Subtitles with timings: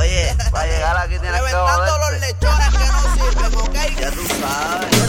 [0.00, 4.00] Oye, para llegar aquí tienes que Reventando los lechones que no sirven, ¿ok?
[4.00, 4.99] Ya tú sabes.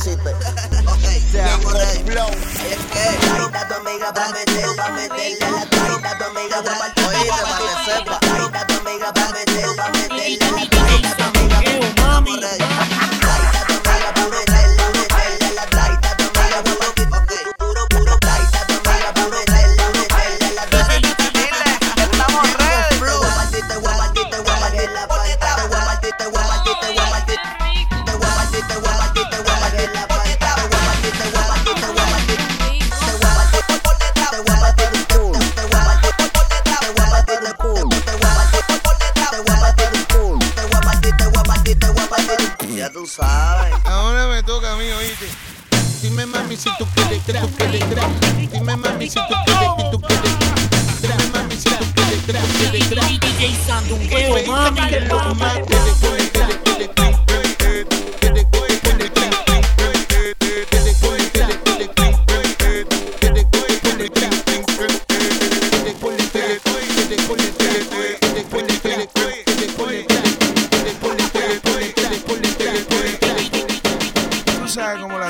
[0.00, 0.34] hiciste.
[1.32, 1.70] Te amo.
[1.76, 2.06] Es que,
[3.68, 7.04] carita amiga pa' meter, pa' meterle la carita tu amiga pa' partir,
[7.58, 8.19] que sepa.
[42.74, 43.74] Ya tú sabes.
[43.84, 45.26] Ahora me toca a mí, oíste.
[46.02, 47.84] Dime mami si tú quieres que tú quieres
[48.50, 50.32] Dime mami si tú quieres que tú quieres
[51.02, 52.32] Dime mami si tú quieres que
[52.78, 53.10] DJ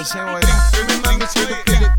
[0.01, 0.97] dancing with it.
[0.97, 1.90] Remember to look at it.